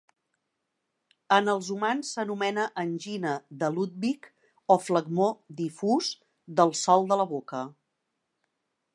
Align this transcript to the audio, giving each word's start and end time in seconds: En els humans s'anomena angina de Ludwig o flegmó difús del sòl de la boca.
En 1.35 1.49
els 1.51 1.67
humans 1.73 2.07
s'anomena 2.15 2.63
angina 2.83 3.33
de 3.63 3.69
Ludwig 3.75 4.25
o 4.75 4.77
flegmó 4.85 5.27
difús 5.59 6.09
del 6.61 6.73
sòl 6.81 7.05
de 7.13 7.19
la 7.21 7.29
boca. 7.35 7.61